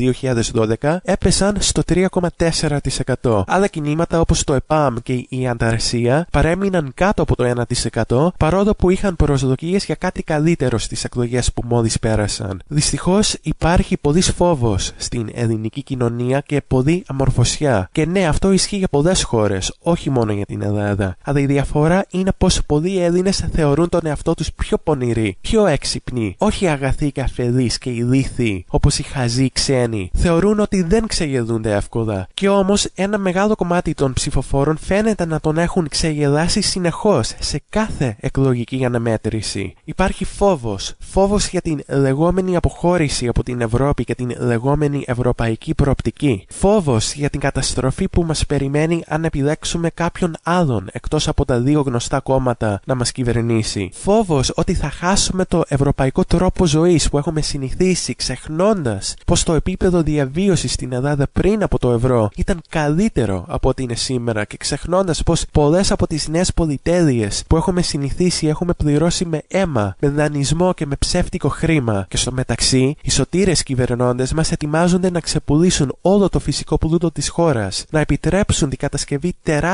2012, 0.82 0.98
έπεσαν 1.04 1.56
στο 1.60 1.82
3,4%. 1.88 3.44
Άλλα 3.48 3.68
κινήματα 3.68 4.20
όπως 4.20 4.44
το 4.44 4.54
ΕΠΑΜ 4.54 4.96
και 5.04 5.26
η 5.30 5.48
Ανταρσία 5.48 6.28
παρέμειναν 6.32 6.92
κάτω 6.94 7.22
από 7.22 7.36
το 7.36 7.66
1% 8.08 8.28
παρόλο 8.38 8.74
που 8.74 8.90
είχαν 8.90 9.16
προσδοκίες 9.16 9.86
για 9.86 9.96
κάτι 9.96 10.24
καλύτερο 10.24 10.78
στις 10.78 11.04
εκλογές 11.04 11.54
που 11.54 11.62
μόλις 11.66 12.00
πέρασαν. 12.00 12.62
Δυστυχώς 12.68 13.36
υπάρχει 13.42 13.98
πολύ 13.98 14.22
φόβος 14.22 14.92
στην 14.98 15.30
ελληνική 15.34 15.84
κοινωνία 15.84 16.40
και 16.46 16.62
πολλή 16.68 17.04
αμορφωσιά. 17.08 17.90
Και 17.92 18.06
ναι, 18.06 18.28
αυτό 18.28 18.52
ισχύει 18.52 18.78
για 18.78 18.88
πολλές 18.88 19.24
χώρες, 19.24 19.74
όχι 19.90 20.10
μόνο 20.10 20.32
για 20.32 20.46
την 20.46 20.62
Ελλάδα. 20.62 21.16
Αλλά 21.24 21.40
η 21.40 21.46
διαφορά 21.46 22.06
είναι 22.10 22.32
πως 22.38 22.62
πολλοί 22.66 23.00
Έλληνες 23.00 23.46
θεωρούν 23.52 23.90
τον 23.90 24.06
εαυτό 24.06 24.34
τους 24.34 24.54
πιο 24.54 24.78
πονηροί, 24.78 25.38
πιο 25.42 25.66
έξυπνοι, 25.66 26.36
όχι 26.38 26.68
αγαθοί 26.68 27.12
και 27.12 27.22
αφελείς 27.22 27.78
και 27.78 27.90
ηλίθιοι 27.90 28.66
όπως 28.70 29.00
οι 29.00 29.04
χαζοί 29.04 29.50
ξένοι. 29.54 30.10
Θεωρούν 30.14 30.60
ότι 30.60 30.84
δεν 30.84 31.08
ξεγελούνται 31.08 31.76
εύκολα. 31.76 32.28
Και 32.34 32.50
όμως 32.50 32.88
ένα 32.96 33.18
μεγάλο 33.18 33.56
κομμάτι 33.56 33.94
των 33.94 34.14
ψηφοφόρων 34.14 34.78
φαίνεται 34.78 35.26
να 35.26 35.40
τον 35.40 35.58
έχουν 35.58 35.88
ξεγελάσει 35.88 36.62
συνεχώς 36.62 37.34
σε 37.40 37.62
κάθε 37.70 38.16
εκλογική 38.20 38.86
αναμέτρηση. 38.86 39.74
Υπάρχει 39.84 40.26
φόβος. 40.26 40.94
Φόβος 41.00 41.48
για 41.48 41.62
την 41.62 41.84
λεγόμενη 41.88 42.56
αποχώρηση 42.56 43.28
από 43.28 43.44
την 43.44 43.62
Ευρώπη 43.62 44.04
και 44.04 44.16
την 44.16 44.36
λεγόμενη 44.38 45.04
ευρωπαϊκή 45.08 45.76
προοπτική. 45.76 46.46
Φόβος 46.50 47.14
για 47.14 47.30
την 47.30 47.40
καταστροφή 47.40 48.10
που 48.10 48.24
μας 48.24 48.46
περιμένει 48.46 49.04
αν 49.08 49.24
επιλέξουμε 49.24 49.79
κάποιον 49.94 50.36
άλλον 50.44 50.88
εκτός 50.92 51.28
από 51.28 51.46
τα 51.46 51.60
δύο 51.60 51.82
γνωστά 51.82 52.20
κόμματα 52.20 52.82
να 52.86 52.96
μας 52.96 53.12
κυβερνήσει. 53.12 53.90
Φόβος 53.94 54.52
ότι 54.56 54.74
θα 54.74 54.90
χάσουμε 54.90 55.46
το 55.46 55.64
ευρωπαϊκό 55.68 56.24
τρόπο 56.24 56.66
ζωής 56.66 57.10
που 57.10 57.18
έχουμε 57.18 57.42
συνηθίσει 57.42 58.16
ξεχνώντας 58.16 59.14
πως 59.26 59.44
το 59.44 59.54
επίπεδο 59.54 60.02
διαβίωσης 60.02 60.74
στην 60.74 60.94
Ελλάδα 60.94 61.28
πριν 61.32 61.64
από 61.64 61.80
το 61.80 61.92
ευρώ 61.92 62.30
ήταν 62.36 62.62
καλύτερο 62.70 63.46
από 63.48 63.70
ό,τι 63.70 63.84
είναι 63.84 63.96
σήμερα 63.96 64.46
και 64.46 64.58
ξεχνώντας 64.58 65.24
πως 65.24 65.46
πολλές 65.52 65.92
από 65.92 66.08
τις 66.08 66.28
νέες 66.28 66.54
πολυτέλειες 66.54 67.44
που 67.48 67.56
έχουμε 67.56 67.82
συνηθίσει 67.82 68.48
έχουμε 68.48 68.74
πληρώσει 68.74 69.26
με 69.26 69.42
αίμα, 69.48 69.96
με 70.00 70.10
δανεισμό 70.10 70.74
και 70.74 70.86
με 70.86 70.96
ψεύτικο 70.96 71.50
χρήμα. 71.50 72.06
Και 72.10 72.18
στο 72.18 72.32
μεταξύ, 72.32 72.96
οι 73.02 73.10
σωτήρες 73.12 73.64
κυβερνώντες 73.64 74.34
μας 74.34 74.52
ετοιμάζονται 74.52 75.10
να 75.10 75.20
ξεπουλήσουν 75.20 75.96
όλο 76.02 76.30
το 76.30 76.40
φυσικό 76.40 76.78
πλούτο 76.78 77.12
της 77.12 77.30
χώρας, 77.30 77.86
να 77.90 78.00
επιτρέψουν 78.00 78.70
την 78.70 78.78
κατασκευή 78.78 79.34
τεράστιων 79.44 79.69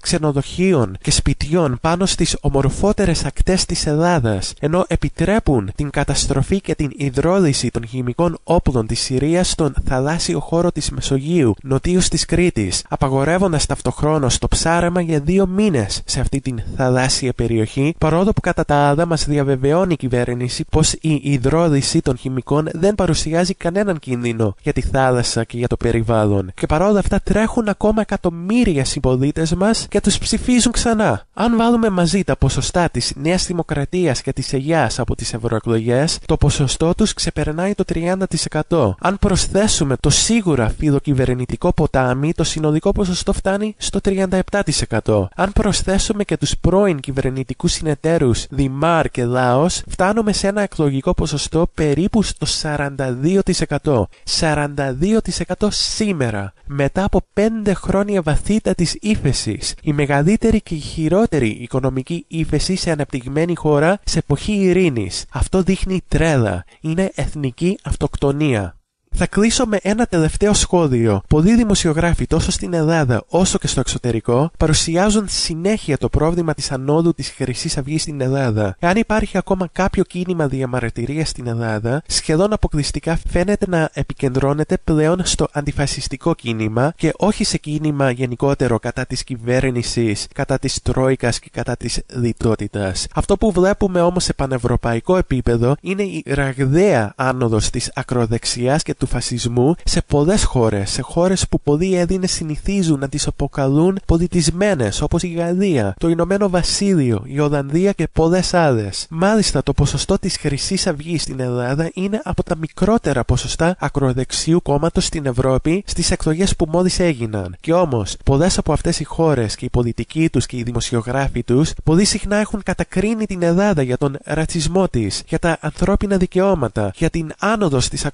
ξενοδοχείων 0.00 0.96
και 1.00 1.10
σπιτιών 1.10 1.78
πάνω 1.80 2.06
στις 2.06 2.36
ομορφότερες 2.40 3.24
ακτές 3.24 3.64
της 3.64 3.86
Ελλάδας, 3.86 4.54
ενώ 4.60 4.84
επιτρέπουν 4.88 5.70
την 5.74 5.90
καταστροφή 5.90 6.60
και 6.60 6.74
την 6.74 6.90
υδρόληση 6.96 7.70
των 7.70 7.86
χημικών 7.86 8.38
όπλων 8.44 8.86
της 8.86 9.00
Συρίας 9.00 9.50
στον 9.50 9.74
θαλάσσιο 9.84 10.40
χώρο 10.40 10.72
της 10.72 10.90
Μεσογείου, 10.90 11.54
νοτίω 11.62 12.00
της 12.10 12.24
Κρήτης, 12.24 12.84
απαγορεύοντας 12.88 13.66
ταυτοχρόνως 13.66 14.38
το 14.38 14.48
ψάρεμα 14.48 15.00
για 15.00 15.20
δύο 15.20 15.46
μήνες 15.46 16.02
σε 16.04 16.20
αυτή 16.20 16.40
την 16.40 16.60
θαλάσσια 16.76 17.32
περιοχή, 17.32 17.94
παρόλο 17.98 18.32
που 18.32 18.40
κατά 18.40 18.64
τα 18.64 18.74
άλλα 18.74 19.06
μας 19.06 19.24
διαβεβαιώνει 19.24 19.92
η 19.92 19.96
κυβέρνηση 19.96 20.64
πως 20.70 20.92
η 20.92 21.20
υδρόληση 21.22 22.00
των 22.00 22.16
χημικών 22.16 22.68
δεν 22.72 22.94
παρουσιάζει 22.94 23.54
κανέναν 23.54 23.98
κίνδυνο 23.98 24.54
για 24.62 24.72
τη 24.72 24.80
θάλασσα 24.80 25.44
και 25.44 25.58
για 25.58 25.68
το 25.68 25.76
περιβάλλον. 25.76 26.52
Και 26.54 26.66
παρόλα 26.66 26.98
αυτά 26.98 27.20
τρέχουν 27.20 27.68
ακόμα 27.68 28.00
εκατομμύρια 28.00 28.84
συμπολίτε 28.84 29.18
μας 29.56 29.86
και 29.88 30.00
τους 30.00 30.18
ψηφίζουν 30.18 30.72
ξανά. 30.72 31.22
Αν 31.34 31.56
βάλουμε 31.56 31.88
μαζί 31.88 32.24
τα 32.24 32.36
ποσοστά 32.36 32.88
της 32.88 33.12
Νέας 33.16 33.46
Δημοκρατίας 33.46 34.22
και 34.22 34.32
της 34.32 34.52
Αιγιάς 34.52 34.98
από 34.98 35.14
τις 35.14 35.34
ευρωεκλογές, 35.34 36.18
το 36.26 36.36
ποσοστό 36.36 36.94
τους 36.94 37.14
ξεπερνάει 37.14 37.74
το 37.74 37.84
30%. 37.84 38.94
Αν 39.00 39.18
προσθέσουμε 39.18 39.96
το 40.00 40.10
σίγουρα 40.10 40.72
φιλοκυβερνητικό 40.78 41.72
ποτάμι, 41.72 42.32
το 42.32 42.44
συνολικό 42.44 42.92
ποσοστό 42.92 43.32
φτάνει 43.32 43.74
στο 43.78 44.00
37%. 44.00 45.28
Αν 45.34 45.52
προσθέσουμε 45.52 46.24
και 46.24 46.36
τους 46.36 46.58
πρώην 46.60 47.00
κυβερνητικούς 47.00 47.72
συνεταίρους 47.72 48.46
Δημάρ 48.50 49.08
και 49.08 49.24
Λάος, 49.24 49.82
φτάνουμε 49.88 50.32
σε 50.32 50.46
ένα 50.46 50.62
εκλογικό 50.62 51.14
ποσοστό 51.14 51.68
περίπου 51.74 52.22
στο 52.22 52.46
42%. 52.46 54.08
42% 54.24 55.68
σήμερα, 55.70 56.52
μετά 56.66 57.04
από 57.04 57.20
5 57.34 57.72
χρόνια 57.74 58.22
βαθύτατης 58.22 58.96
ύφεσης, 59.10 59.74
η 59.82 59.92
μεγαλύτερη 59.92 60.60
και 60.60 60.74
η 60.74 60.78
χειρότερη 60.78 61.48
οικονομική 61.48 62.24
ύφεση 62.28 62.76
σε 62.76 62.90
αναπτυγμένη 62.90 63.54
χώρα 63.54 64.00
σε 64.04 64.18
εποχή 64.18 64.52
ειρήνης. 64.52 65.24
Αυτό 65.30 65.62
δείχνει 65.62 66.00
τρέλα. 66.08 66.64
Είναι 66.80 67.10
εθνική 67.14 67.78
αυτοκτονία. 67.82 68.79
Θα 69.14 69.26
κλείσω 69.26 69.66
με 69.66 69.78
ένα 69.82 70.06
τελευταίο 70.06 70.52
σχόλιο. 70.52 71.22
Πολλοί 71.28 71.54
δημοσιογράφοι 71.54 72.26
τόσο 72.26 72.50
στην 72.50 72.74
Ελλάδα 72.74 73.24
όσο 73.28 73.58
και 73.58 73.66
στο 73.66 73.80
εξωτερικό 73.80 74.50
παρουσιάζουν 74.58 75.24
συνέχεια 75.28 75.98
το 75.98 76.08
πρόβλημα 76.08 76.54
της 76.54 76.70
ανόδου 76.72 77.14
της 77.14 77.30
Χρυσής 77.36 77.76
Αυγής 77.78 78.02
στην 78.02 78.20
Ελλάδα. 78.20 78.76
Αν 78.80 78.96
υπάρχει 78.96 79.38
ακόμα 79.38 79.68
κάποιο 79.72 80.04
κίνημα 80.04 80.48
διαμαρτυρίας 80.48 81.28
στην 81.28 81.46
Ελλάδα, 81.46 82.02
σχεδόν 82.06 82.52
αποκλειστικά 82.52 83.18
φαίνεται 83.28 83.66
να 83.68 83.90
επικεντρώνεται 83.92 84.78
πλέον 84.84 85.20
στο 85.24 85.48
αντιφασιστικό 85.52 86.34
κίνημα 86.34 86.92
και 86.96 87.12
όχι 87.16 87.44
σε 87.44 87.58
κίνημα 87.58 88.10
γενικότερο 88.10 88.78
κατά 88.78 89.06
της 89.06 89.24
κυβέρνησης, 89.24 90.26
κατά 90.34 90.58
της 90.58 90.82
Τρόικας 90.82 91.38
και 91.38 91.48
κατά 91.52 91.76
της 91.76 92.00
λιτότητας. 92.14 93.06
Αυτό 93.14 93.36
που 93.36 93.52
βλέπουμε 93.52 94.00
όμως 94.00 94.24
σε 94.24 94.32
πανευρωπαϊκό 94.32 95.16
επίπεδο 95.16 95.76
είναι 95.80 96.02
η 96.02 96.24
ραγδαία 96.26 97.12
άνοδος 97.16 97.70
της 97.70 97.90
ακροδεξιάς 97.94 98.82
και 98.82 98.94
του 99.00 99.06
φασισμού 99.06 99.74
σε 99.84 100.02
πολλές 100.06 100.44
χώρες, 100.44 100.90
σε 100.90 101.02
χώρες 101.02 101.48
που 101.48 101.60
πολλοί 101.60 101.94
Έλληνες 101.94 102.32
συνηθίζουν 102.32 102.98
να 102.98 103.08
τις 103.08 103.26
αποκαλούν 103.26 103.98
πολιτισμένες, 104.06 105.00
όπως 105.00 105.22
η 105.22 105.28
Γαλλία, 105.28 105.94
το 105.98 106.08
Ηνωμένο 106.08 106.48
Βασίλειο, 106.48 107.22
η 107.24 107.40
Ολλανδία 107.40 107.92
και 107.92 108.08
πολλές 108.12 108.54
άλλες. 108.54 109.06
Μάλιστα, 109.10 109.62
το 109.62 109.72
ποσοστό 109.72 110.18
της 110.18 110.36
Χρυσής 110.36 110.86
Αυγής 110.86 111.22
στην 111.22 111.40
Ελλάδα 111.40 111.90
είναι 111.94 112.20
από 112.24 112.42
τα 112.42 112.56
μικρότερα 112.56 113.24
ποσοστά 113.24 113.76
ακροδεξιού 113.78 114.62
κόμματος 114.62 115.04
στην 115.04 115.26
Ευρώπη 115.26 115.82
στις 115.86 116.10
εκλογές 116.10 116.56
που 116.56 116.66
μόλις 116.68 116.98
έγιναν. 116.98 117.56
Και 117.60 117.72
όμως, 117.72 118.16
πολλές 118.24 118.58
από 118.58 118.72
αυτές 118.72 119.00
οι 119.00 119.04
χώρες 119.04 119.54
και 119.54 119.64
οι 119.64 119.70
πολιτικοί 119.70 120.30
τους 120.30 120.46
και 120.46 120.56
οι 120.56 120.62
δημοσιογράφοι 120.62 121.42
τους 121.42 121.72
πολύ 121.84 122.04
συχνά 122.04 122.36
έχουν 122.36 122.62
κατακρίνει 122.62 123.26
την 123.26 123.42
Ελλάδα 123.42 123.82
για 123.82 123.96
τον 123.96 124.18
ρατσισμό 124.24 124.88
της, 124.88 125.22
για 125.28 125.38
τα 125.38 125.58
ανθρώπινα 125.60 126.16
δικαιώματα, 126.16 126.92
για 126.94 127.10
την 127.10 127.32
άνοδο 127.38 127.78
της 127.78 128.06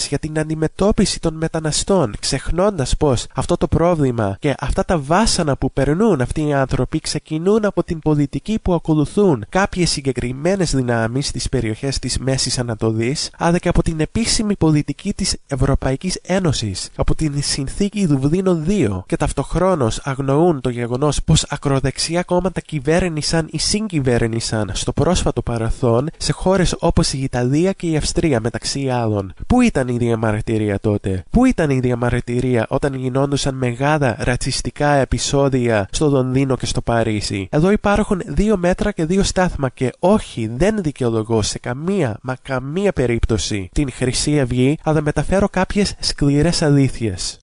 ακροδεξιά, 0.00 0.08
για 0.08 0.18
την 0.18 0.38
αντιμετώπιση 0.38 1.20
των 1.20 1.34
μεταναστών, 1.34 2.14
ξεχνώντας 2.20 2.96
πως 2.96 3.26
αυτό 3.34 3.56
το 3.56 3.68
πρόβλημα 3.68 4.36
και 4.38 4.54
αυτά 4.58 4.84
τα 4.84 4.98
βάσανα 4.98 5.56
που 5.56 5.72
περνούν 5.72 6.20
αυτοί 6.20 6.46
οι 6.46 6.52
άνθρωποι 6.52 7.00
ξεκινούν 7.00 7.64
από 7.64 7.84
την 7.84 7.98
πολιτική 7.98 8.58
που 8.62 8.74
ακολουθούν 8.74 9.44
κάποιες 9.48 9.90
συγκεκριμένες 9.90 10.74
δυνάμεις 10.74 11.26
στις 11.26 11.48
περιοχές 11.48 11.98
της 11.98 12.18
Μέσης 12.18 12.58
Ανατολής, 12.58 13.30
αλλά 13.38 13.58
και 13.58 13.68
από 13.68 13.82
την 13.82 14.00
επίσημη 14.00 14.56
πολιτική 14.56 15.12
της 15.14 15.36
Ευρωπαϊκής 15.46 16.18
Ένωσης, 16.22 16.90
από 16.96 17.14
την 17.14 17.42
συνθήκη 17.42 18.06
Δουβλίνο 18.06 18.62
2 18.66 19.04
και 19.06 19.16
ταυτοχρόνως 19.16 20.00
αγνοούν 20.04 20.60
το 20.60 20.68
γεγονός 20.68 21.22
πως 21.22 21.46
ακροδεξιά 21.48 22.22
κόμματα 22.22 22.60
κυβέρνησαν 22.60 23.48
ή 23.50 23.58
συγκυβέρνησαν 23.58 24.70
στο 24.74 24.92
πρόσφατο 24.92 25.42
παρελθόν 25.42 26.08
σε 26.16 26.32
χώρες 26.32 26.76
όπως 26.78 27.12
η 27.12 27.22
Ιταλία 27.22 27.72
και 27.72 27.86
η 27.86 27.96
Αυστρία 27.96 28.40
μεταξύ 28.40 28.88
άλλων. 28.88 29.32
Πού 29.46 29.60
ήταν 29.60 29.88
η 29.90 29.96
διαμαρτυρία 29.96 30.78
τότε. 30.78 31.24
Πού 31.30 31.44
ήταν 31.44 31.70
η 31.70 31.80
διαμαρτυρία 31.80 32.66
όταν 32.68 32.94
γινόντουσαν 32.94 33.54
μεγάλα 33.54 34.16
ρατσιστικά 34.18 34.88
επεισόδια 34.90 35.88
στο 35.90 36.08
Λονδίνο 36.08 36.56
και 36.56 36.66
στο 36.66 36.80
Παρίσι; 36.80 37.48
Εδώ 37.50 37.70
υπάρχουν 37.70 38.22
δύο 38.26 38.56
μέτρα 38.56 38.92
και 38.92 39.04
δύο 39.04 39.22
στάθμα 39.22 39.68
και 39.68 39.92
όχι 39.98 40.50
δεν 40.56 40.82
δικαιολογώ 40.82 41.42
σε 41.42 41.58
καμία 41.58 42.18
μα 42.22 42.36
καμία 42.42 42.92
περίπτωση 42.92 43.68
την 43.72 43.92
Χρυσή 43.92 44.40
Αυγή 44.40 44.78
αλλά 44.82 45.02
μεταφέρω 45.02 45.48
κάποιες 45.48 45.94
σκληρές 45.98 46.62
αλήθειες. 46.62 47.38